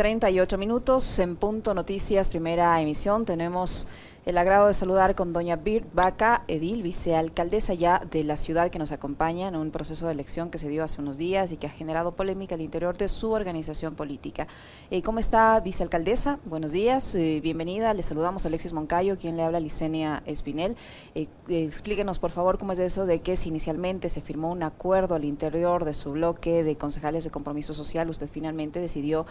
[0.00, 3.26] 38 minutos en Punto Noticias, primera emisión.
[3.26, 3.86] Tenemos
[4.26, 8.78] el agrado de saludar con doña Bir Vaca Edil, vicealcaldesa ya de la ciudad que
[8.78, 11.66] nos acompaña en un proceso de elección que se dio hace unos días y que
[11.66, 14.46] ha generado polémica al interior de su organización política.
[14.90, 16.38] Eh, ¿Cómo está, vicealcaldesa?
[16.44, 17.94] Buenos días, eh, bienvenida.
[17.94, 20.76] Le saludamos a Alexis Moncayo, quien le habla Licenia Espinel.
[21.14, 25.14] Eh, explíquenos, por favor, cómo es eso de que si inicialmente se firmó un acuerdo
[25.14, 29.24] al interior de su bloque de concejales de compromiso social, usted finalmente decidió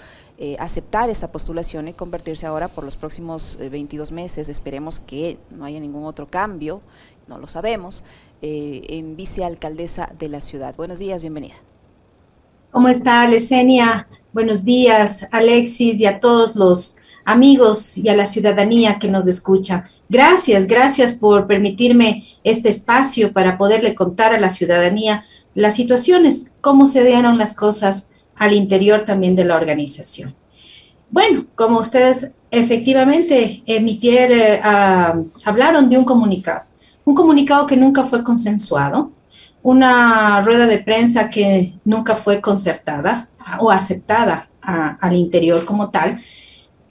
[0.57, 5.79] aceptar esa postulación y convertirse ahora por los próximos 22 meses, esperemos que no haya
[5.79, 6.81] ningún otro cambio,
[7.27, 8.03] no lo sabemos,
[8.41, 10.75] eh, en vicealcaldesa de la ciudad.
[10.75, 11.55] Buenos días, bienvenida.
[12.71, 14.07] ¿Cómo está, Lesenia?
[14.31, 19.89] Buenos días, Alexis, y a todos los amigos y a la ciudadanía que nos escucha.
[20.07, 26.85] Gracias, gracias por permitirme este espacio para poderle contar a la ciudadanía las situaciones, cómo
[26.85, 30.35] se dieron las cosas al interior también de la organización.
[31.09, 34.61] Bueno, como ustedes efectivamente emitieron, eh,
[35.45, 36.63] hablaron de un comunicado,
[37.05, 39.11] un comunicado que nunca fue consensuado,
[39.61, 46.21] una rueda de prensa que nunca fue concertada o aceptada al interior como tal.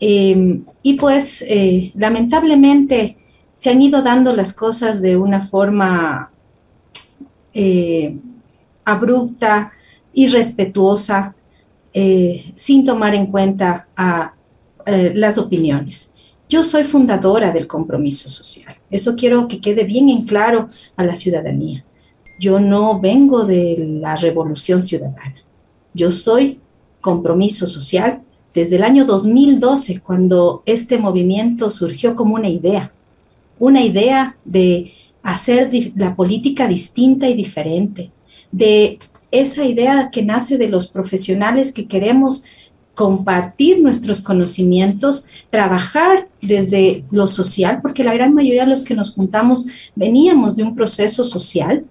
[0.01, 3.17] Em, y pues eh, lamentablemente
[3.55, 6.31] se han ido dando las cosas de una forma
[7.53, 8.17] eh,
[8.85, 9.73] abrupta,
[10.13, 11.35] irrespetuosa,
[11.93, 14.35] eh, sin tomar en cuenta a,
[14.91, 16.15] eh, las opiniones.
[16.49, 18.75] Yo soy fundadora del compromiso social.
[18.91, 21.85] Eso quiero que quede bien en claro a la ciudadanía.
[22.41, 25.35] Yo no vengo de la revolución ciudadana.
[25.93, 26.59] Yo soy
[27.03, 28.23] compromiso social
[28.55, 32.91] desde el año 2012, cuando este movimiento surgió como una idea,
[33.59, 38.11] una idea de hacer la política distinta y diferente,
[38.51, 38.99] de
[39.31, 42.47] esa idea que nace de los profesionales que queremos
[42.99, 49.15] compartir nuestros conocimientos, trabajar desde lo social, porque la gran mayoría de los que nos
[49.15, 51.85] juntamos veníamos de un proceso social,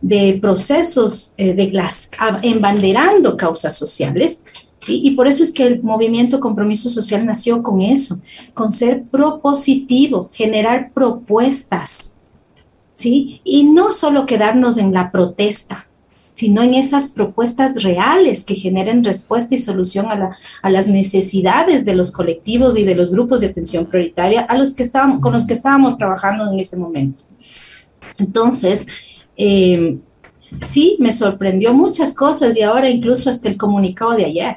[0.00, 2.08] de procesos eh, de las
[2.42, 4.44] embanderando causas sociales,
[4.78, 5.02] ¿sí?
[5.04, 8.22] Y por eso es que el movimiento Compromiso Social nació con eso,
[8.54, 12.16] con ser propositivo, generar propuestas,
[12.94, 13.42] ¿sí?
[13.44, 15.88] Y no solo quedarnos en la protesta,
[16.34, 22.10] sino en esas propuestas reales que generen respuesta y solución a, las necesidades de los
[22.10, 25.54] colectivos y de los grupos de atención prioritaria a los que estábamos, con los que
[25.54, 27.22] estábamos trabajando en ese momento.
[28.18, 28.86] Entonces,
[29.36, 29.98] eh,
[30.64, 34.56] sí, me sorprendió muchas cosas y ahora incluso hasta el comunicado de ayer,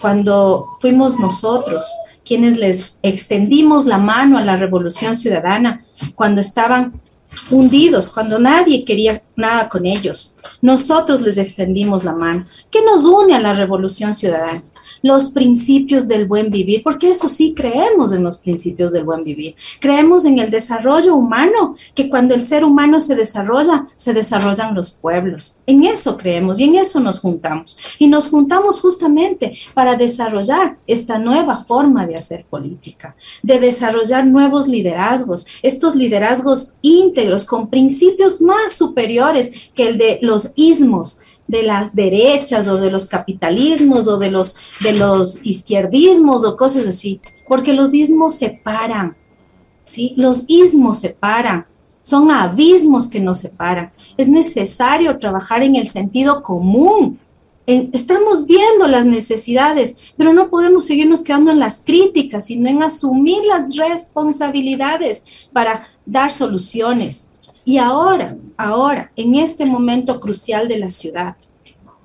[0.00, 1.90] cuando fuimos nosotros
[2.26, 5.84] quienes les extendimos la mano a la revolución ciudadana,
[6.14, 7.00] cuando estaban
[7.50, 10.34] hundidos, cuando nadie quería nada con ellos.
[10.60, 12.46] Nosotros les extendimos la mano.
[12.70, 14.62] ¿Qué nos une a la revolución ciudadana?
[15.02, 19.54] Los principios del buen vivir, porque eso sí creemos en los principios del buen vivir.
[19.80, 24.92] Creemos en el desarrollo humano, que cuando el ser humano se desarrolla, se desarrollan los
[24.92, 25.60] pueblos.
[25.66, 27.78] En eso creemos y en eso nos juntamos.
[27.98, 34.68] Y nos juntamos justamente para desarrollar esta nueva forma de hacer política, de desarrollar nuevos
[34.68, 41.94] liderazgos, estos liderazgos íntegros con principios más superiores que el de los ismos, de las
[41.94, 47.72] derechas o de los capitalismos o de los, de los izquierdismos o cosas así, porque
[47.72, 49.16] los ismos separan,
[49.84, 50.14] ¿sí?
[50.16, 51.66] Los ismos separan,
[52.02, 53.92] son abismos que nos separan.
[54.16, 57.18] Es necesario trabajar en el sentido común.
[57.66, 63.42] estamos viendo las necesidades, pero no podemos seguirnos quedando en las críticas, sino en asumir
[63.46, 67.30] las responsabilidades para dar soluciones.
[67.64, 71.36] Y ahora, ahora, en este momento crucial de la ciudad,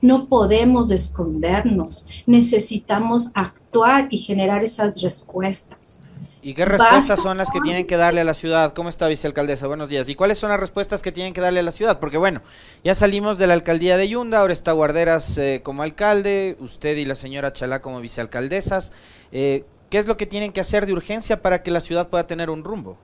[0.01, 6.03] no podemos escondernos, necesitamos actuar y generar esas respuestas.
[6.41, 8.73] ¿Y qué respuestas son las que tienen que darle a la ciudad?
[8.73, 9.67] ¿Cómo está, vicealcaldesa?
[9.67, 10.07] Buenos días.
[10.07, 11.99] ¿Y cuáles son las respuestas que tienen que darle a la ciudad?
[11.99, 12.41] Porque bueno,
[12.81, 17.03] ya salimos de la alcaldía de Yunda, ahora está Guarderas eh, como alcalde, usted y
[17.03, 18.93] la señora Chalá como vicealcaldesas.
[19.33, 22.25] Eh, ¿Qué es lo que tienen que hacer de urgencia para que la ciudad pueda
[22.25, 22.97] tener un rumbo?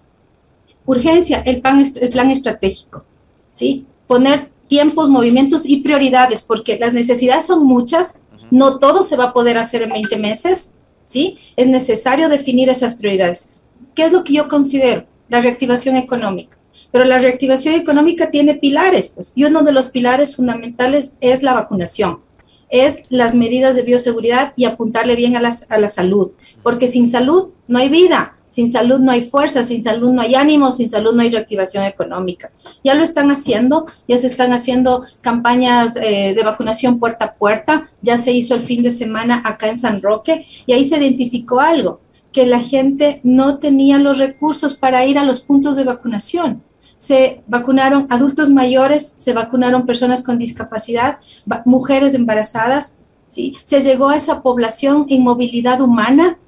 [0.86, 3.06] Urgencia, el plan, el plan estratégico,
[3.52, 3.86] ¿sí?
[4.08, 9.34] Poner tiempos, movimientos y prioridades, porque las necesidades son muchas, no todo se va a
[9.34, 10.74] poder hacer en 20 meses,
[11.06, 11.38] ¿sí?
[11.56, 13.58] Es necesario definir esas prioridades.
[13.94, 15.06] ¿Qué es lo que yo considero?
[15.30, 16.58] La reactivación económica.
[16.92, 21.54] Pero la reactivación económica tiene pilares, pues, y uno de los pilares fundamentales es la
[21.54, 22.22] vacunación,
[22.70, 26.32] es las medidas de bioseguridad y apuntarle bien a la, a la salud,
[26.64, 30.34] porque sin salud no hay vida, Sin salud no hay fuerza, sin salud no hay
[30.34, 32.52] ánimo, sin salud no hay reactivación económica.
[32.86, 37.90] Ya lo están haciendo, ya se están haciendo campañas eh, de vacunación puerta a puerta,
[38.02, 41.60] ya se hizo el fin de semana acá en San Roque y ahí se identificó
[41.60, 42.00] algo,
[42.32, 46.64] que la gente no tenía los recursos para ir a los puntos de vacunación
[46.98, 51.20] se vacunaron adultos mayores, se vacunaron personas con discapacidad,
[51.66, 53.58] mujeres embarazadas, ¿sí?
[53.66, 56.40] Se llegó a esa población en movilidad humana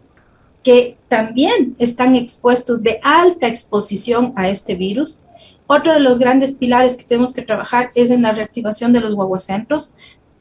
[0.67, 5.21] que también están expuestos de alta exposición a este virus.
[5.65, 9.15] Otro de los grandes pilares que tenemos que trabajar es en la reactivación de los
[9.15, 9.95] guaguacentros.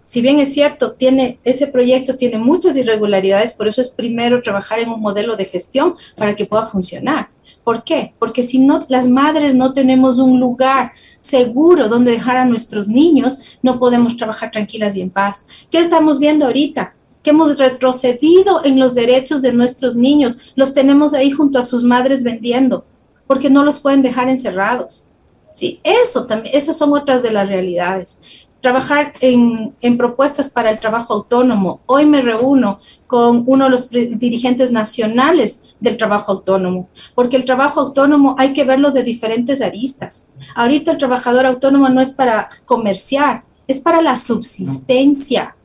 [0.05, 4.81] Si bien es cierto, tiene, ese proyecto tiene muchas irregularidades, por eso es primero trabajar
[4.81, 7.29] en un modelo de gestión para que pueda funcionar.
[7.63, 8.13] ¿Por qué?
[8.19, 10.91] Porque si no, las madres no tenemos un lugar
[11.21, 15.47] seguro donde dejar a nuestros niños, no podemos trabajar tranquilas y en paz.
[15.71, 16.96] ¿Qué estamos viendo ahorita?
[17.27, 20.53] Que hemos retrocedido en los derechos de nuestros niños.
[20.55, 22.85] Los tenemos ahí junto a sus madres vendiendo,
[23.27, 25.09] porque no los pueden dejar encerrados.
[25.53, 28.21] Sí, eso también, esas son otras de las realidades
[28.61, 31.81] trabajar en, propuestas para el trabajo autónomo.
[31.87, 37.81] Hoy me reúno con uno de los dirigentes nacionales del trabajo autónomo, porque el trabajo
[37.81, 40.29] autónomo hay que verlo de diferentes aristas.
[40.55, 45.56] Ahorita el trabajador autónomo no es para comerciar, es para la subsistencia.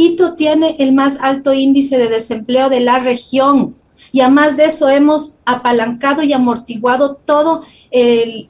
[0.00, 3.76] Quito tiene el más alto índice de desempleo de la región.
[4.12, 8.48] Y además de eso hemos apalancado y amortiguado todo em,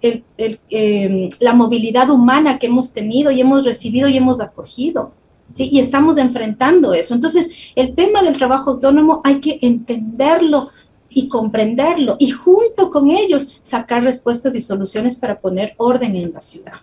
[1.40, 5.10] la movilidad humana que hemos tenido y hemos recibido y hemos acogido.
[5.50, 5.68] ¿sí?
[5.72, 7.14] Y estamos enfrentando eso.
[7.14, 10.68] Entonces, el tema del trabajo autónomo hay que entenderlo
[11.08, 16.40] y comprenderlo y junto con ellos sacar respuestas y soluciones para poner orden en la
[16.40, 16.74] ciudad.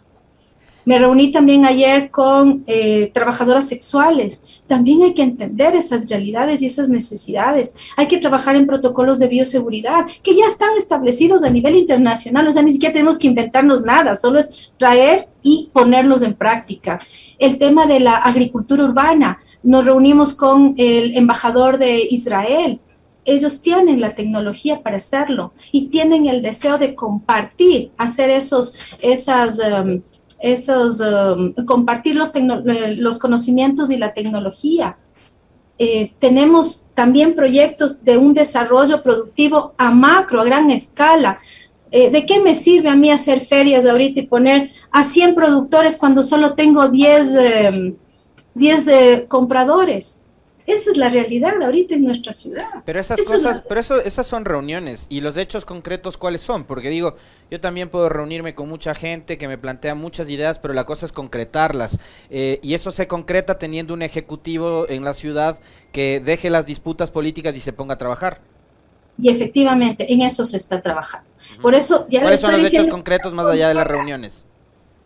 [0.88, 4.62] Me reuní también ayer con eh, trabajadoras sexuales.
[4.66, 7.76] También hay que entender esas realidades y esas necesidades.
[7.98, 12.48] Hay que trabajar en protocolos de bioseguridad que ya están establecidos a nivel internacional.
[12.48, 17.00] O sea, ni siquiera tenemos que inventarnos nada, solo es traer y ponerlos en práctica.
[17.38, 19.40] El tema de la agricultura urbana.
[19.64, 22.80] Nos reunimos con el embajador de Israel
[23.28, 29.60] ellos tienen la tecnología para hacerlo y tienen el deseo de compartir, hacer esos, esas,
[29.60, 30.02] um,
[30.40, 34.98] esos, um, compartir los, eh, los, conocimientos y la tecnología.
[35.80, 41.38] Eh, tenemos también proyectos de un desarrollo productivo a macro, a gran escala.
[41.92, 45.98] Eh, ¿De qué me sirve a mí hacer ferias ahorita y poner a 100 productores
[45.98, 47.94] cuando solo tengo 10,
[48.56, 50.20] 10 compradores?
[50.68, 52.68] Esa es la realidad ahorita en nuestra ciudad.
[52.84, 55.08] Pero esas cosas, pero eso, esas son reuniones.
[55.08, 56.66] ¿Y los hechos concretos cuáles son?
[56.66, 57.16] Porque digo,
[57.50, 61.06] yo también puedo reunirme con mucha gente que me plantea muchas ideas, pero la cosa
[61.06, 61.98] es concretarlas.
[62.30, 65.58] Eh, y eso se concreta teniendo un ejecutivo en la ciudad
[65.94, 68.42] que deje las disputas políticas y se ponga a trabajar.
[69.18, 71.30] Y efectivamente, en eso se está trabajando.
[71.62, 74.46] Por eso ya ¿Cuáles son los hechos concretos más allá de las reuniones?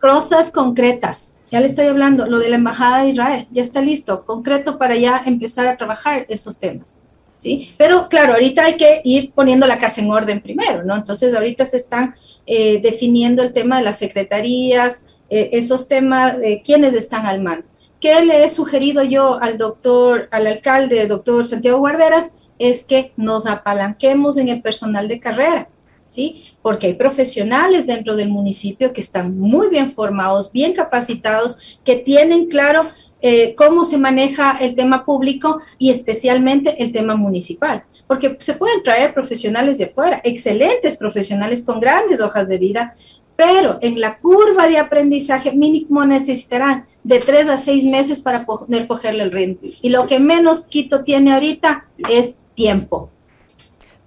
[0.01, 4.23] Cosas concretas ya le estoy hablando, lo de la Embajada de Israel, ya está listo,
[4.23, 6.97] concreto para ya empezar a trabajar esos temas.
[7.39, 7.73] ¿Sí?
[7.77, 10.95] Pero claro, ahorita hay que ir poniendo la casa en orden primero, ¿no?
[10.95, 12.13] Entonces ahorita se están
[12.45, 17.65] eh, definiendo el tema de las secretarías, eh, esos temas, de quiénes están al mando.
[17.99, 22.33] ¿Qué le he sugerido yo al doctor, al alcalde, doctor Santiago Guarderas?
[22.59, 25.67] Es que nos apalanquemos en el personal de carrera.
[26.11, 26.43] ¿Sí?
[26.61, 32.47] Porque hay profesionales dentro del municipio que están muy bien formados, bien capacitados, que tienen
[32.47, 32.85] claro
[33.21, 37.85] eh, cómo se maneja el tema público y especialmente el tema municipal.
[38.07, 42.93] Porque se pueden traer profesionales de afuera, excelentes profesionales con grandes hojas de vida,
[43.37, 48.85] pero en la curva de aprendizaje mínimo necesitarán de tres a seis meses para poder
[48.85, 49.69] cogerle el ritmo.
[49.81, 53.09] Y lo que menos Quito tiene ahorita es tiempo.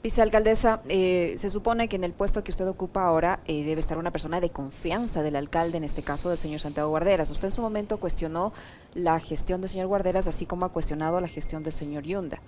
[0.05, 3.97] Vicealcaldesa, eh, se supone que en el puesto que usted ocupa ahora eh, debe estar
[3.97, 7.31] una persona de confianza del alcalde, en este caso del señor Santiago Guarderas.
[7.31, 8.53] Usted en su momento cuestionó
[8.93, 12.43] la gestión del señor Guarderas, así como ha cuestionado la gestión del señor Yunda.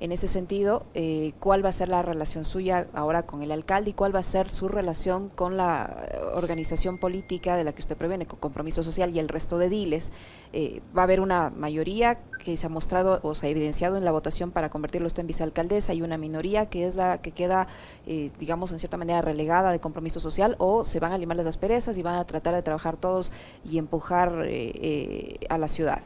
[0.00, 3.90] En ese sentido, eh, ¿cuál va a ser la relación suya ahora con el alcalde
[3.90, 7.96] y cuál va a ser su relación con la organización política de la que usted
[7.98, 10.12] previene, con Compromiso Social y el resto de diles?
[10.96, 14.10] ¿Va a haber una mayoría que se ha mostrado o se ha evidenciado en la
[14.10, 17.66] votación para convertirlo usted en vicealcaldesa y una minoría que es la que queda,
[18.06, 21.46] eh, digamos, en cierta manera relegada de compromiso social o se van a limar las
[21.46, 23.32] asperezas y van a tratar de trabajar todos
[23.68, 26.00] y empujar eh, eh, a la ciudad?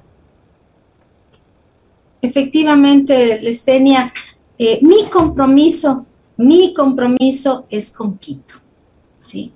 [2.22, 4.12] Efectivamente, Lesenia,
[4.58, 8.54] mi compromiso, mi compromiso es con Quito,
[9.20, 9.52] ¿sí?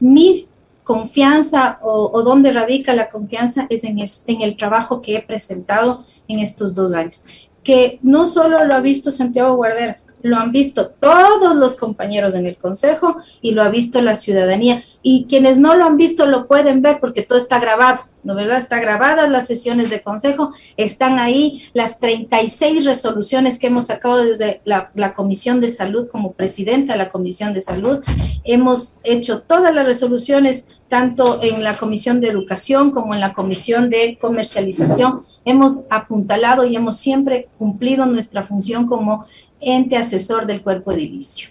[0.00, 0.48] mi
[0.84, 6.04] confianza o, o, donde radica la confianza es en, en el trabajo que he presentado
[6.28, 7.24] en estos dos años
[7.64, 12.46] que no solo lo ha visto Santiago Guarderas, lo han visto todos los compañeros en
[12.46, 14.82] el Consejo y lo ha visto la ciudadanía.
[15.02, 18.58] Y quienes no lo han visto lo pueden ver porque todo está grabado, ¿no verdad?
[18.58, 24.60] Está grabadas las sesiones de Consejo, están ahí las 36 resoluciones que hemos sacado desde
[24.64, 28.00] la, la Comisión de Salud como presidenta de la Comisión de Salud.
[28.44, 33.88] Hemos hecho todas las resoluciones tanto en la Comisión de Educación como en la Comisión
[33.88, 39.24] de Comercialización, hemos apuntalado y hemos siempre cumplido nuestra función como
[39.58, 41.48] ente asesor del cuerpo edilicio.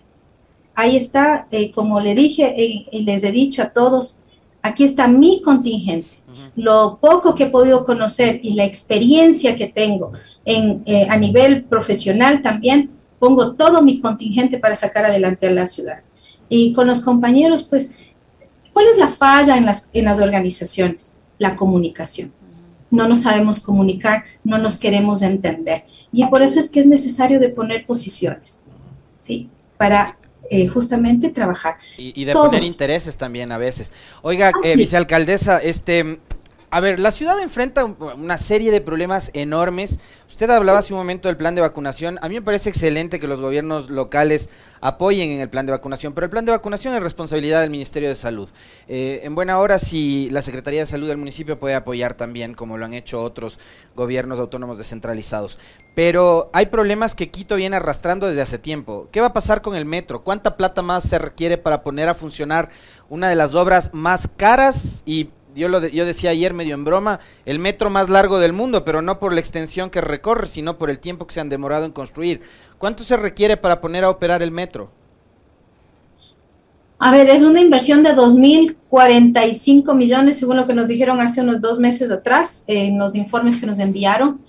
[0.76, 4.20] Ahí está, eh, como le dije y eh, les he dicho a todos,
[4.62, 6.22] aquí está mi contingente.
[6.56, 10.12] Lo poco que he podido conocer y la experiencia que tengo
[10.46, 15.66] en, eh, a nivel profesional también, pongo todo mi contingente para sacar adelante a la
[15.66, 16.02] ciudad.
[16.48, 17.96] Y con los compañeros, pues
[18.74, 21.20] ¿Cuál es la falla en las, en las organizaciones?
[21.38, 22.34] La comunicación.
[22.90, 25.86] No nos sabemos comunicar, no nos queremos entender.
[26.12, 28.66] Y por eso es que es necesario de poner posiciones,
[29.20, 29.50] ¿sí?
[29.78, 30.18] Para
[30.50, 31.78] eh, justamente trabajar.
[31.98, 33.94] Y, de poner intereses también a veces.
[34.22, 36.20] Oiga, ah, eh, vicealcaldesa, este,
[36.72, 40.00] a ver, la ciudad enfrenta una serie de problemas enormes
[40.32, 42.18] Usted hablaba hace un momento del plan de vacunación.
[42.22, 44.48] A mí me parece excelente que los gobiernos locales
[44.80, 48.08] apoyen en el plan de vacunación, pero el plan de vacunación es responsabilidad del Ministerio
[48.08, 48.50] de Salud.
[48.88, 52.78] Eh, en buena hora, si la Secretaría de Salud del municipio puede apoyar también, como
[52.78, 53.60] lo han hecho otros
[53.94, 55.60] gobiernos autónomos descentralizados.
[55.96, 59.10] Pero hay problemas que Quito viene arrastrando desde hace tiempo.
[59.12, 60.24] ¿Qué va a pasar con el metro?
[60.24, 62.70] ¿Cuánta plata más se requiere para poner a funcionar
[63.10, 67.20] una de las obras más caras y yo, lo yo decía ayer medio en broma,
[67.46, 70.90] el metro más largo del mundo, pero no por la extensión que recorre, sino por
[70.90, 72.42] el tiempo que se han demorado en construir.
[72.78, 74.92] ¿Cuánto se requiere para poner a operar el metro?
[77.04, 81.60] A ver, es una inversión de 2.045 millones, según lo que nos dijeron hace unos
[81.60, 84.40] dos meses atrás, en los informes que nos enviaron.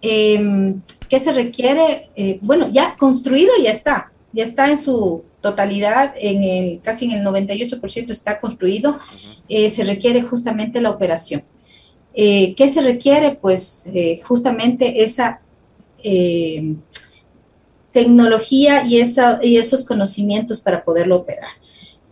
[0.00, 2.10] Em, ¿Qué se requiere?
[2.14, 7.12] Eh, bueno, ya construido ya está, ya está en su totalidad, en el, casi en
[7.12, 8.98] el 98% está construido,
[9.48, 11.44] eh, se requiere justamente la operación.
[12.14, 13.36] Eh, ¿Qué se requiere?
[13.36, 15.40] Pues eh, justamente esa
[17.92, 19.00] tecnología y,
[19.42, 21.50] y esos conocimientos para poderlo operar.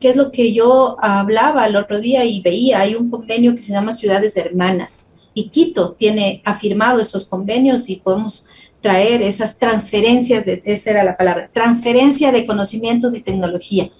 [0.00, 2.80] ¿Qué es lo que yo hablaba el otro día y veía?
[2.80, 7.96] Hay un convenio que se llama Ciudades Hermanas y Quito tiene afirmado esos convenios y
[7.96, 8.48] podemos
[8.84, 13.90] traer esas transferencias, de, esa era la palabra, transferencia de conocimientos y tecnología.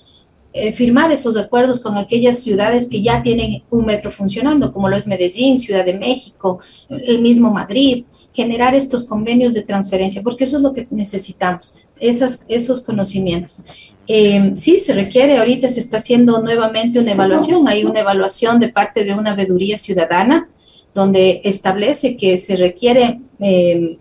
[0.52, 4.96] Eh, firmar esos acuerdos con aquellas ciudades que ya tienen un metro funcionando, como lo
[4.96, 6.60] es Medellín, Ciudad de México,
[6.90, 12.44] el mismo Madrid, generar estos convenios de transferencia, porque eso es lo que necesitamos, esas,
[12.48, 13.64] esos conocimientos.
[14.06, 18.68] Eh, sí, se requiere, ahorita se está haciendo nuevamente una evaluación, hay una evaluación de
[18.68, 20.50] parte de una veeduría ciudadana,
[20.92, 23.98] donde establece que se requiere eh,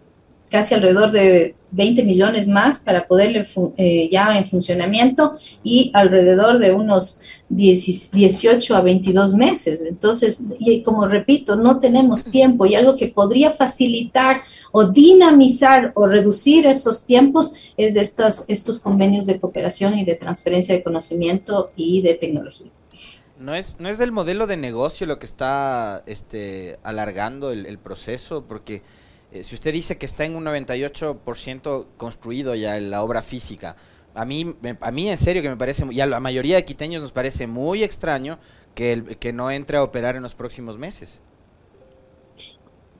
[0.53, 5.33] casi alrededor de 20 millones más para poderle eh, ya en funcionamiento
[5.63, 9.81] y alrededor de unos 18 a 22 meses.
[9.81, 16.05] Entonces, y como repito, no tenemos tiempo y algo que podría facilitar o dinamizar o
[16.05, 21.71] reducir esos tiempos es de estos, estos convenios de cooperación y de transferencia de conocimiento
[21.75, 22.69] y de tecnología.
[23.39, 27.79] No es, no es del modelo de negocio lo que está este, alargando el, el
[27.79, 28.83] proceso, porque
[29.33, 33.75] eh, si usted dice que está en un 98% construido ya la obra física,
[34.13, 37.01] a mí, a mí en serio que me parece, y a la mayoría de quiteños
[37.01, 38.37] nos parece muy extraño
[38.75, 41.19] que, el, que no entre a operar en los próximos meses.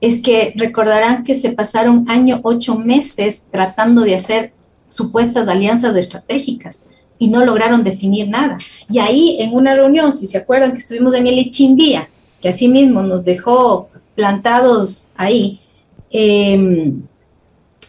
[0.00, 4.52] Es que recordarán que se pasaron año, ocho meses tratando de hacer
[4.88, 6.82] supuestas alianzas estratégicas
[7.16, 8.58] y no lograron definir nada.
[8.90, 12.08] Y ahí en una reunión, si se acuerdan que estuvimos en el Ichimbía,
[12.42, 15.60] que así mismo nos dejó plantados ahí,
[16.16, 17.02] Em,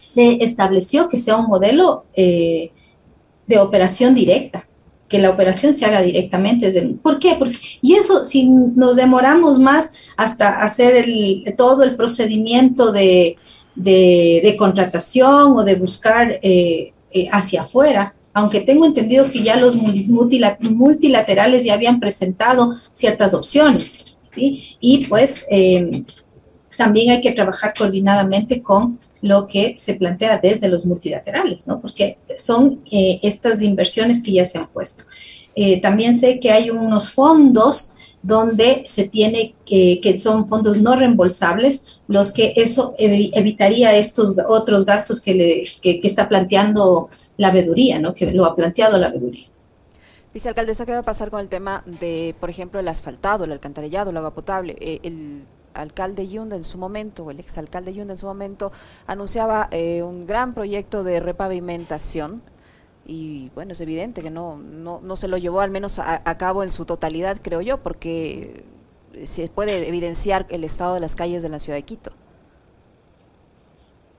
[0.02, 2.72] se estableció que sea un modelo eh,
[3.46, 4.66] de operación directa,
[5.08, 6.72] que la operación se haga directamente.
[7.00, 7.36] ¿Por qué?
[7.38, 11.06] Porque, y eso, si nos demoramos más hasta hacer
[11.56, 13.36] todo el procedimiento de,
[13.76, 19.76] de, contratación o de buscar eh, eh, hacia afuera, aunque tengo entendido que ya los
[19.76, 24.76] multilaterales ya habían presentado ciertas opciones, ¿sí?
[24.80, 26.04] Y pues em,
[26.76, 31.80] también hay que trabajar coordinadamente con lo que se plantea desde los multilaterales, ¿no?
[31.80, 35.04] Porque son eh, estas inversiones que ya se han puesto.
[35.54, 40.96] Eh, también sé que hay unos fondos donde se tiene que, que son fondos no
[40.96, 47.98] reembolsables, los que eso evitaría estos otros gastos que, le, que, está planteando la veeduría,
[48.00, 48.14] ¿no?
[48.14, 49.46] Que lo ha planteado la veeduría.
[50.34, 54.10] Vicealcaldesa, ¿qué va a pasar con el tema de, por ejemplo, el asfaltado, el alcantarillado,
[54.10, 54.76] el agua potable?
[54.80, 55.44] Eh, el
[55.80, 58.72] alcalde Yunda en su momento, o el exalcalde Yunda en su momento,
[59.06, 62.42] anunciaba eh, un gran proyecto de repavimentación.
[63.06, 66.64] Y bueno, es evidente que no, no, no se lo llevó al menos a, cabo
[66.64, 68.64] en su totalidad, creo yo, porque
[69.24, 72.12] se puede evidenciar el estado de las calles de la ciudad de Quito.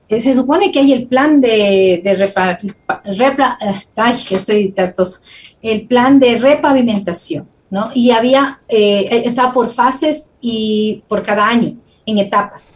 [0.08, 4.74] Eh, se supone que hay el plan de, de repla, eh, ay, estoy
[5.60, 7.90] el plan de repavimentación, ¿no?
[7.94, 12.74] Y había, eh, estaba por fases y por cada año, en etapas.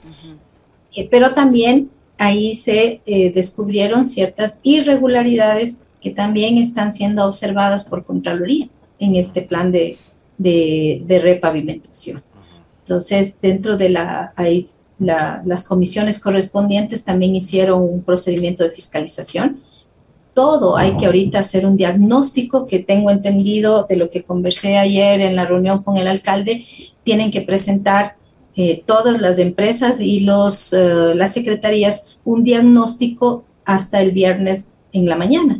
[1.11, 3.01] pero también ahí se
[3.35, 8.69] descubrieron ciertas irregularidades que también están siendo observadas por Contraloría
[8.99, 9.97] en este plan de,
[10.39, 12.23] de, repavimentación.
[12.81, 14.35] Entonces, dentro de la,
[14.99, 19.61] las comisiones correspondientes también hicieron un procedimiento de fiscalización.
[20.35, 25.21] Todo hay que ahorita hacer un diagnóstico que tengo entendido de lo que conversé ayer
[25.21, 26.65] en la reunión con el alcalde.
[27.05, 28.17] Tienen que presentar
[28.57, 35.07] eh, todas las empresas y los, eh, las secretarías un diagnóstico hasta el viernes en
[35.07, 35.59] la mañana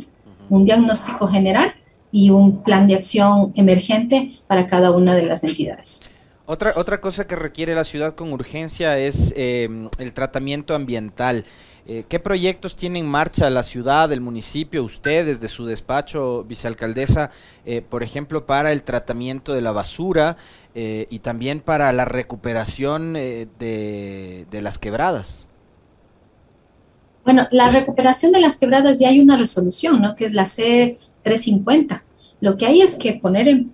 [0.49, 1.73] un diagnóstico general
[2.11, 6.03] y un plan de acción emergente para cada una de las entidades.
[6.45, 11.45] Otra, otra cosa que requiere la ciudad con urgencia es em, el tratamiento ambiental.
[11.85, 17.29] Eh, ¿Qué proyectos tiene en marcha la ciudad, el municipio, usted desde su despacho, vicealcaldesa,
[17.65, 20.37] eh, por ejemplo, para el tratamiento de la basura
[20.75, 23.47] eh, y también para la recuperación de,
[24.49, 25.45] de las quebradas?
[27.25, 30.15] Bueno, la recuperación de las quebradas ya hay una resolución, ¿no?
[30.15, 32.01] Que es la C350.
[32.39, 33.73] Lo que hay es que poner en,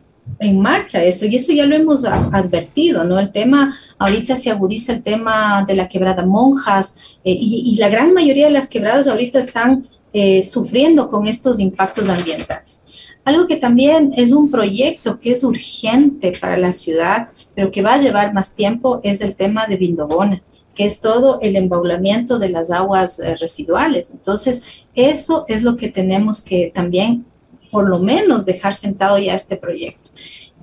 [0.53, 3.19] marcha esto, y eso ya lo hemos advertido, ¿no?
[3.19, 8.13] El tema, ahorita se agudiza el tema de la quebrada Monjas, eh, y, la gran
[8.13, 12.83] mayoría de las quebradas ahorita están eh, sufriendo con estos impactos ambientales.
[13.25, 17.93] Algo que también es un proyecto que es urgente para la ciudad, pero que va
[17.93, 20.41] a llevar más tiempo, es el tema de Vindobona
[20.79, 24.11] que es todo el embaulamiento de las aguas eh, residuales.
[24.11, 24.63] Entonces,
[24.95, 27.25] eso es lo que tenemos que también,
[27.71, 30.11] por lo menos, dejar sentado ya este proyecto.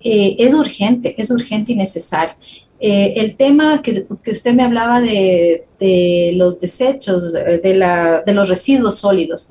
[0.00, 2.34] Eh, es urgente, es urgente y necesario.
[2.78, 8.34] Eh, el tema que, que, usted me hablaba de, de los desechos, de, la, de,
[8.34, 9.50] los residuos sólidos,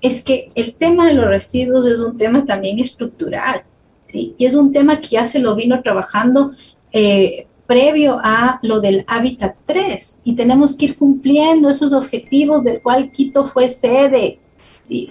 [0.00, 3.62] es que el tema de los residuos es un tema también estructural,
[4.04, 4.34] ¿sí?
[4.38, 6.50] Y es un tema que ya se lo vino trabajando
[6.92, 12.80] eh, previo a lo del Hábitat 3 y tenemos que ir cumpliendo esos objetivos del
[12.80, 14.38] cual Quito fue sede,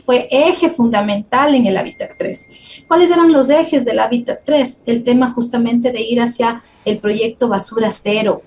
[0.06, 2.84] fue eje fundamental en el Hábitat 3.
[2.88, 4.84] ¿Cuáles eran los ejes del Hábitat 3?
[4.86, 8.42] El tema justamente de ir hacia el proyecto Basura Cero.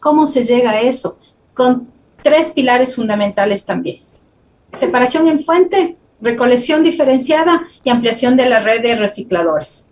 [0.00, 1.18] ¿Cómo se llega a eso?
[1.54, 1.88] Con
[2.22, 3.98] tres pilares fundamentales también.
[4.72, 9.90] Separación en fuente, recolección diferenciada y ampliación de la red de recicladores,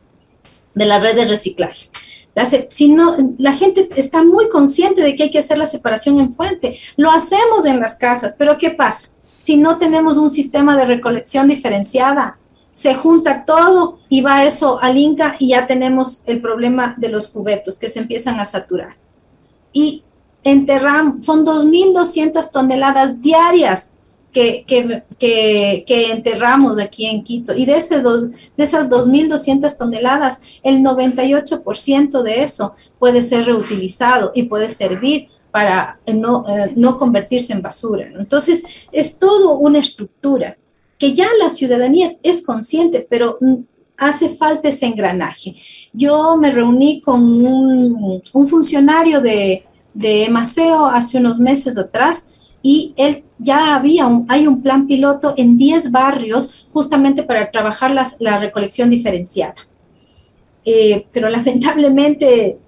[0.75, 1.89] de la red de reciclaje.
[2.35, 6.79] La gente está muy consciente de que hay que hacer la separación en fuente.
[6.97, 9.11] Lo hacemos en las casas, pero ¿qué pasa?
[9.43, 12.39] Si no tenemos un sistema de recolección diferenciada,
[12.73, 17.27] se junta todo y va eso al Inca y ya tenemos el problema de los
[17.27, 18.95] cubetos que se empiezan a saturar.
[19.73, 20.05] Y
[20.45, 23.95] enterramos, son 2.200 toneladas diarias
[24.33, 27.53] que, que, que, enterramos aquí en Quito.
[27.53, 34.31] Y de, ese dos, de esas 2.200 toneladas, el 98% de eso puede ser reutilizado
[34.37, 38.11] y puede servir para no, eh, no convertirse en basura.
[38.19, 40.57] Entonces, es todo una estructura
[40.99, 43.39] que ya la ciudadanía es consciente, pero
[43.99, 45.55] hace falta ese engranaje.
[45.93, 52.29] Yo me reuní con un, un funcionario de, de Maceo hace unos meses atrás
[52.63, 57.95] y él ya había un, hay un plan piloto en 10 barrios justamente para trabajar
[58.21, 59.57] la recolección diferenciada.
[60.65, 62.59] Eh, pero lamentablemente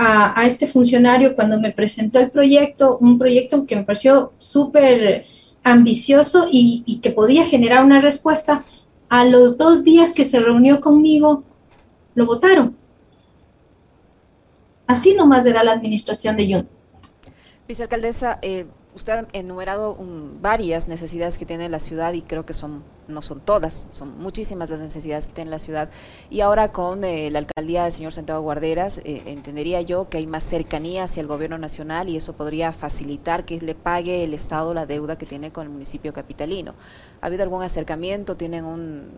[0.00, 5.26] a, este funcionario cuando me presentó el proyecto, un proyecto que me pareció súper
[5.64, 8.64] ambicioso y, y, que podía generar una respuesta,
[9.08, 11.42] a los dos días que se reunió conmigo,
[12.14, 12.76] lo votaron.
[14.86, 16.70] Así nomás era la administración de Yunda.
[17.66, 19.96] Vicealcaldesa, eh, usted ha enumerado
[20.40, 24.70] varias necesidades que tiene la ciudad y creo que son no son todas, son muchísimas
[24.70, 25.90] las necesidades que tiene la ciudad.
[26.30, 30.26] Y ahora con eh, la alcaldía del señor Santiago Guarderas, eh, entendería yo que hay
[30.26, 34.74] más cercanía hacia el gobierno nacional y eso podría facilitar que le pague el Estado
[34.74, 36.74] la deuda que tiene con el municipio capitalino.
[37.20, 38.36] ¿Ha habido algún acercamiento?
[38.36, 39.08] ¿Tienen un,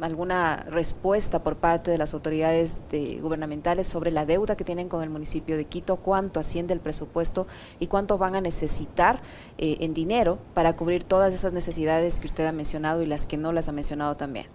[0.00, 2.78] alguna respuesta por parte de las autoridades
[3.20, 7.46] gubernamentales sobre la deuda que tienen con el municipio de Quito, cuánto asciende el presupuesto
[7.80, 9.22] y cuánto van a necesitar
[9.58, 13.36] eh, en dinero para cubrir todas esas necesidades que usted ha mencionado y las que
[13.36, 14.46] no las ha mencionado también.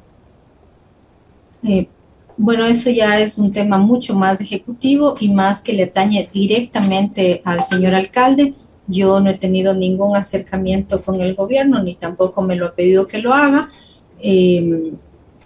[1.63, 1.87] Eh,
[2.37, 7.41] Bueno, eso ya es un tema mucho más ejecutivo y más que le atañe directamente
[7.45, 8.55] al señor alcalde.
[8.87, 13.07] Yo no he tenido ningún acercamiento con el gobierno, ni tampoco me lo ha pedido
[13.07, 13.69] que lo haga.
[14.19, 14.99] Em,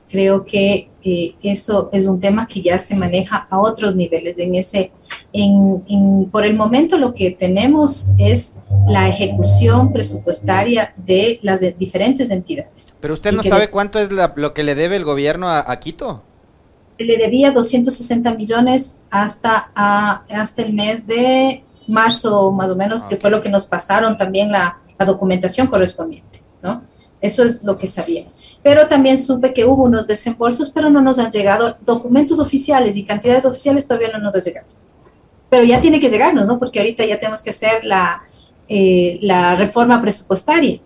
[0.10, 4.38] creo que eh, eso es un tema que ya se maneja a otros niveles.
[4.38, 4.92] En ese,
[5.34, 8.56] en, por el momento lo que tenemos es
[8.88, 12.96] la ejecución presupuestaria de las diferentes entidades.
[13.00, 16.24] Pero usted no sabe cuánto es lo que le debe el gobierno a Quito
[16.98, 23.30] le debía 260 millones hasta, hasta el mes de marzo, más o menos, que fue
[23.30, 26.82] lo que nos pasaron también la, documentación correspondiente, ¿no?
[27.22, 28.24] Eso es lo que sabía.
[28.64, 33.04] Pero también supe que hubo unos desembolsos, pero no nos han llegado documentos oficiales y
[33.04, 34.68] cantidades oficiales todavía no nos han llegado.
[35.50, 36.60] Pero ya tiene que llegarnos, ¿no?
[36.60, 38.22] Porque ahorita ya tenemos que hacer la,
[38.68, 40.80] eh, la reforma presupuestaria.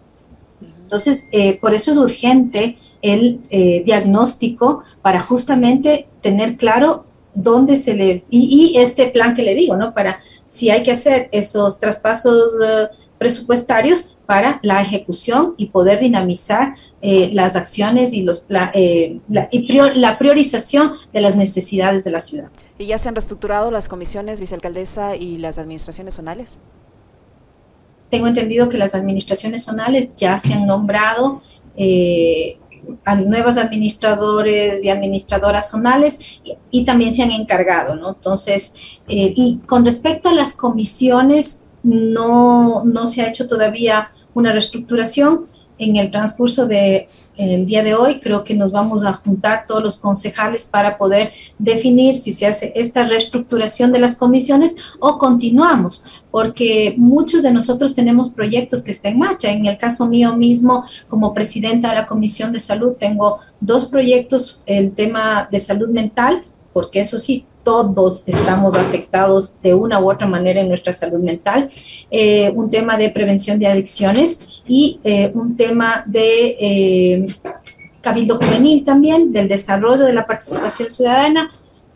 [0.81, 7.93] Entonces, eh, por eso es urgente el eh, diagnóstico para justamente tener claro dónde se
[7.93, 8.25] le...
[8.29, 9.93] Y, este plan que le digo, ¿no?
[9.93, 12.51] Para si hay que hacer esos traspasos
[13.21, 18.71] presupuestarios para la ejecución y poder dinamizar las acciones y los la,
[19.27, 22.49] la priorización de las necesidades de la ciudad.
[22.79, 26.57] ¿Y ya se han reestructurado las comisiones vicealcaldesa y las administraciones zonales?
[28.09, 31.43] Tengo entendido que las administraciones zonales ya se han nombrado
[31.75, 32.57] eh,
[33.05, 38.09] a nuevos administradores y administradoras zonales y, también se han encargado, ¿no?
[38.09, 44.51] Entonces, eh, y con respecto a las comisiones, no, no se ha hecho todavía una
[44.51, 49.65] reestructuración en el transcurso de el día de hoy creo que nos vamos a juntar
[49.65, 55.17] todos los concejales para poder definir si se hace esta reestructuración de las comisiones o
[55.17, 59.51] continuamos, porque muchos de nosotros tenemos proyectos que están en marcha.
[59.51, 64.61] En el caso mío mismo, como presidenta de la Comisión de Salud, tengo dos proyectos,
[64.65, 70.27] el tema de salud mental, porque eso sí, todos estamos afectados de una u otra
[70.27, 71.69] manera en nuestra salud mental,
[72.09, 77.25] eh, un tema de prevención de adicciones y eh, un tema de eh,
[78.01, 81.51] cabildo juvenil también, del desarrollo de la participación ciudadana.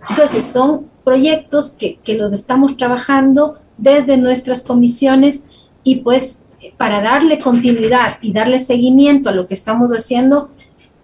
[0.10, 5.46] Entonces, son proyectos que, que los estamos trabajando desde nuestras comisiones
[5.84, 6.40] y pues
[6.78, 10.50] para darle continuidad y darle seguimiento a lo que estamos haciendo,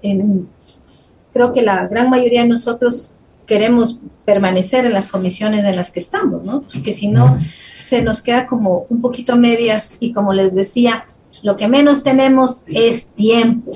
[0.01, 3.15] creo que la gran mayoría de nosotros
[3.51, 6.61] queremos permanecer en las comisiones en las que estamos, ¿no?
[6.61, 7.37] Porque si no,
[7.81, 11.03] se nos queda como un poquito medias y como les decía,
[11.43, 13.73] lo que menos tenemos es tiempo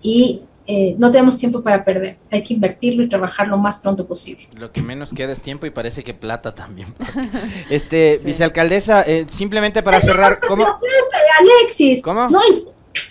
[0.00, 4.06] y eh, no tenemos tiempo para perder, hay que invertirlo y trabajar lo más pronto
[4.06, 4.46] posible.
[4.56, 6.88] Lo que menos queda es tiempo y parece que plata también.
[7.68, 10.64] este, vicealcaldesa, eh, simplemente para cerrar, ¿cómo?
[11.40, 12.00] Alexis.
[12.00, 12.30] ¿Cómo?
[12.30, 12.40] No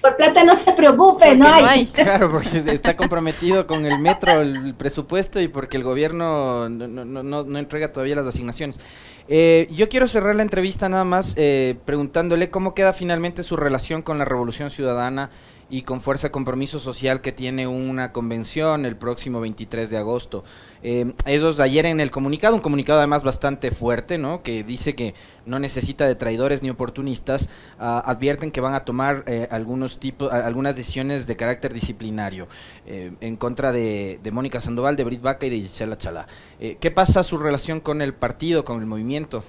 [0.02, 1.86] por plata no se preocupe, no hay.
[1.93, 7.43] Claro, porque está comprometido con el metro, el, presupuesto y porque el gobierno no, no,
[7.43, 8.80] no, entrega todavía las asignaciones.
[9.28, 14.02] Eh, yo quiero cerrar la entrevista nada más eh, preguntándole cómo queda finalmente su relación
[14.02, 15.30] con la Revolución Ciudadana
[15.69, 20.43] y con Fuerza Compromiso Social que tiene una convención el próximo 23 de agosto.
[20.82, 24.43] Eh, ellos ayer en el comunicado, un comunicado además bastante fuerte, ¿no?
[24.43, 25.13] que dice que
[25.45, 27.49] no necesita de traidores ni oportunistas,
[27.80, 32.47] ah, advierten que van a tomar eh, algunos tipos, algunas decisiones de carácter disciplinario
[32.86, 36.27] eh, en contra de, Mónica Sandoval, de Brit Baca y de Gisela Chalá.
[36.60, 39.43] ¿Qué pasa su relación con el partido, con el movimiento?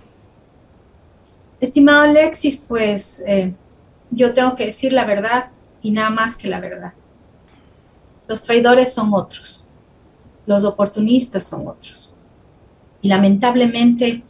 [1.60, 3.22] Estimado Alexis, pues
[4.10, 5.50] yo tengo que decir la verdad
[5.82, 6.92] y nada más que la verdad.
[8.26, 9.68] Los traidores son otros,
[10.46, 12.16] los oportunistas son otros.
[13.00, 14.22] Y lamentablemente,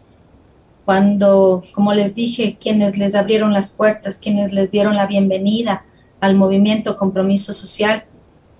[0.84, 5.84] cuando, como les dije, quienes les abrieron las puertas, quienes les dieron la bienvenida
[6.20, 8.04] al movimiento compromiso social,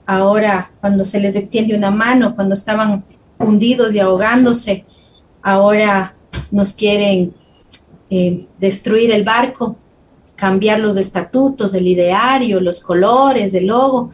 [0.07, 3.05] ahora cuando se les extiende una mano, cuando estaban
[3.39, 4.85] hundidos y ahogándose,
[5.43, 6.15] ahora
[6.51, 7.35] nos quieren
[8.11, 9.77] eh, destruir el barco
[10.39, 14.11] cambiar los estatutos, el ideario, los colores, el logo.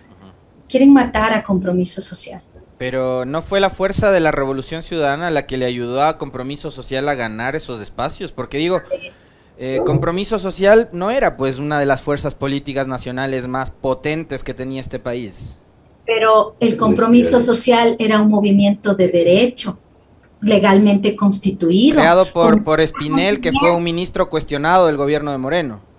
[0.68, 2.42] Quieren matar a compromiso social.
[2.78, 6.70] Pero ¿no fue la fuerza de la Revolución Ciudadana la que le ayudó a Compromiso
[6.70, 8.32] Social a ganar esos espacios?
[8.32, 8.80] Porque digo,
[9.58, 14.54] eh, Compromiso Social no era pues una de las fuerzas políticas nacionales más potentes que
[14.54, 15.58] tenía este país.
[16.06, 19.78] Pero el Compromiso Social era un movimiento de derecho,
[20.40, 21.96] legalmente constituido.
[21.96, 25.93] Creado por, por Espinel, que fue un ministro cuestionado del gobierno de Moreno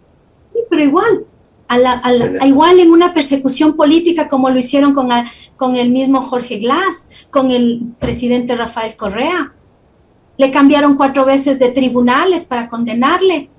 [0.76, 1.26] pero igual,
[1.70, 5.10] a igual en una persecución política como lo hicieron con,
[5.56, 9.54] con el mismo Jorge Glass, con el presidente Rafael Correa.
[10.38, 13.50] Le cambiaron cuatro veces de tribunales para condenarle.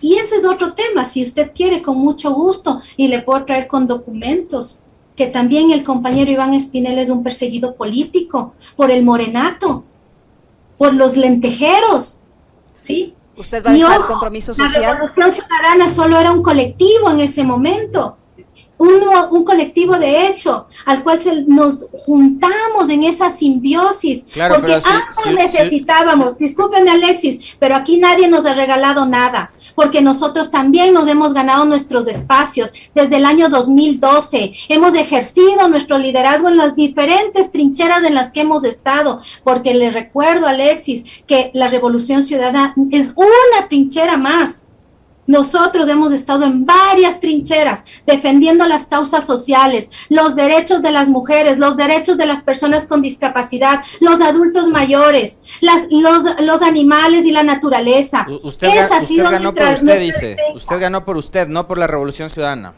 [0.00, 3.66] Y ese es otro tema, si usted quiere, con mucho gusto, y le puedo traer
[3.66, 4.82] con documentos
[5.16, 9.82] que también el compañero Iván Espinel es un perseguido político por el morenato,
[10.78, 12.20] por los lentejeros,
[12.82, 13.15] ¿sí?
[13.36, 14.82] ¿Usted va a dejar compromiso social?
[14.82, 18.16] La Revolución Ciudadana solo era un colectivo en ese momento
[18.78, 26.90] un colectivo de hecho al cual nos juntamos en esa simbiosis, porque ambos necesitábamos, discúlpeme
[26.90, 32.06] Alexis, pero aquí nadie nos ha regalado nada, porque nosotros también nos hemos ganado nuestros
[32.06, 38.30] espacios desde el año 2012, hemos ejercido nuestro liderazgo en las diferentes trincheras en las
[38.32, 44.66] que hemos estado, porque le recuerdo Alexis que la revolución ciudadana es una trinchera más
[45.26, 51.58] nosotros hemos estado en varias trincheras defendiendo las causas sociales, los derechos de las mujeres,
[51.58, 57.32] los derechos de las personas con discapacidad, los adultos mayores, las, los, los animales y
[57.32, 58.26] la naturaleza.
[58.42, 58.68] Usted,
[59.18, 60.36] ganó por usted, dice.
[60.54, 62.74] Usted ganó por usted, no por la Revolución Ciudadana.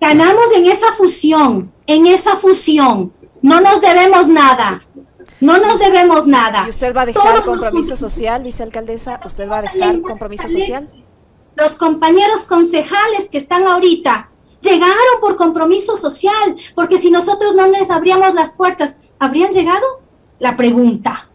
[0.00, 3.12] Ganamos en esa fusión, en esa fusión.
[3.42, 4.80] No nos debemos nada.
[5.40, 6.64] No nos debemos nada.
[6.66, 9.20] ¿Y usted va a dejar compromiso social, vicealcaldesa?
[9.24, 10.88] ¿Usted va a dejar compromiso social?
[11.56, 17.90] Los compañeros concejales que están ahorita llegaron por compromiso social, porque si nosotros no les
[17.90, 20.02] abríamos las puertas, ¿habrían llegado?
[20.38, 21.30] La pregunta.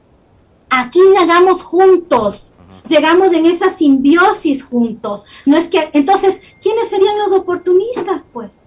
[0.69, 2.54] Aquí llegamos juntos,
[2.88, 5.25] llegamos en esa simbiosis juntos.
[5.45, 8.60] No es que, entonces, ¿quiénes serían los oportunistas, pues?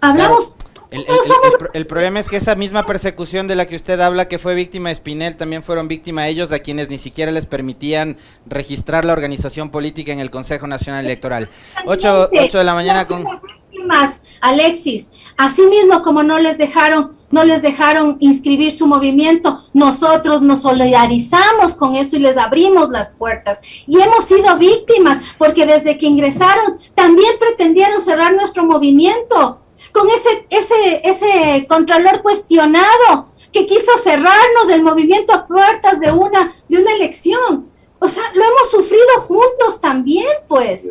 [0.00, 0.54] Hablamos
[0.90, 4.90] el, problema es que esa misma persecución de la que usted habla, que fue víctima
[4.90, 10.12] Espinel, también fueron víctima ellos, a quienes ni siquiera les permitían registrar la organización política
[10.12, 11.48] en el Consejo Nacional Electoral.
[11.86, 13.24] 8, de la mañana con...
[13.70, 20.42] Víctimas, Alexis, así mismo como no les dejaron, no les dejaron inscribir su movimiento, nosotros
[20.42, 23.60] nos solidarizamos con eso y les abrimos las puertas.
[23.86, 29.60] Y hemos sido víctimas, porque desde que ingresaron también pretendieron cerrar nuestro movimiento
[29.92, 36.54] con ese, ese, ese contralor cuestionado que quiso cerrarnos del movimiento a puertas de una,
[36.68, 37.70] de una elección.
[38.02, 40.88] O sea, lo hemos sufrido juntos también, pues.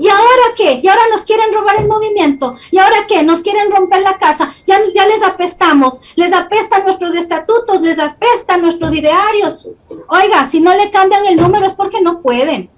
[0.00, 0.80] ¿Y ahora qué?
[0.82, 2.56] ¿Y ahora nos quieren robar el movimiento?
[2.72, 3.22] ¿Y ahora qué?
[3.22, 4.50] ¿Nos quieren romper la casa?
[4.66, 9.68] Ya, ya les apestamos, les apestan nuestros estatutos, les apestan nuestros idearios.
[10.08, 12.68] Oiga, si no le cambian el número es porque no pueden.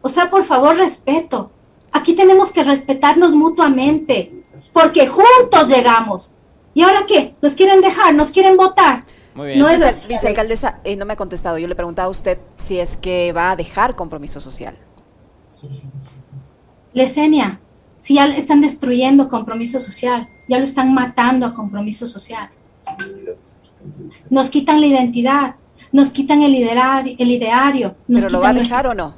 [0.00, 1.50] O sea, por favor, respeto.
[1.90, 4.37] Aquí tenemos que respetarnos mutuamente
[4.72, 6.34] porque juntos llegamos.
[6.74, 7.34] ¿Y ahora qué?
[7.42, 8.14] ¿Nos quieren dejar?
[8.14, 9.04] ¿Nos quieren votar?
[9.34, 9.60] Muy bien.
[9.60, 11.58] No es Vicealcaldesa, eh, no me ha contestado.
[11.58, 14.76] Yo le preguntaba a usted si es que va a dejar compromiso social.
[16.92, 17.60] Lesenia,
[17.98, 22.50] si ya están destruyendo compromiso social, ya lo están matando a compromiso social.
[24.30, 25.56] Nos quitan la identidad,
[25.92, 27.14] nos quitan el ideario.
[27.18, 29.14] El ideario ¿Pero lo va a dejar o no?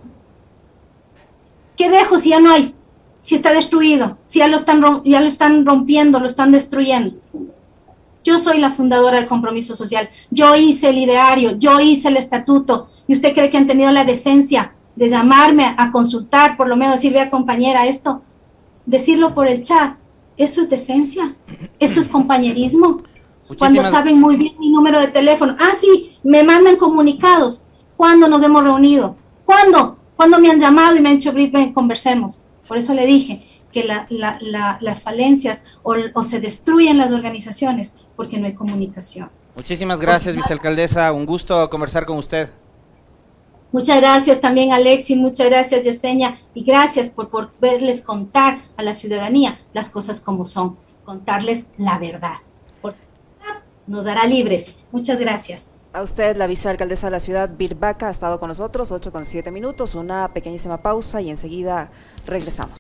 [1.76, 2.74] ¿Qué dejo si ya no hay?
[3.30, 7.14] Si está destruido, si ya lo están, ya lo están rompiendo, lo están destruyendo.
[8.24, 12.88] Yo soy la fundadora de Compromiso Social, yo hice el ideario, yo hice el estatuto,
[13.06, 16.96] y usted cree que han tenido la decencia de llamarme a consultar, por lo menos
[16.96, 18.22] decir, vea compañera, esto,
[18.84, 19.94] decirlo por el chat,
[20.36, 21.36] eso es decencia,
[21.78, 23.00] eso es compañerismo.
[23.60, 27.64] Cuando saben muy bien mi número de teléfono, ah, sí, me mandan comunicados,
[27.96, 29.14] ¿cuándo nos hemos reunido?
[29.44, 29.98] ¿Cuándo?
[30.16, 32.42] ¿Cuándo me han llamado y me han dicho, Brit, conversemos?
[32.70, 38.54] Por eso le dije que las falencias o, se destruyen las organizaciones porque no hay
[38.54, 39.28] comunicación.
[39.56, 41.10] Muchísimas gracias, vicealcaldesa.
[41.10, 42.48] Un gusto conversar con usted.
[43.72, 45.16] Muchas gracias también, Alexi.
[45.16, 46.38] Muchas gracias, Yesenia.
[46.54, 52.36] Y gracias por poderles contar a la ciudadanía las cosas como son, contarles la verdad.
[52.80, 53.00] Porque
[53.88, 54.84] nos dará libres.
[54.92, 55.79] Muchas gracias.
[55.92, 59.50] A usted, la vicealcaldesa de la ciudad, Birbaca, ha estado con nosotros, 8 con 7
[59.50, 61.90] minutos, una pequeñísima pausa y enseguida
[62.26, 62.79] regresamos.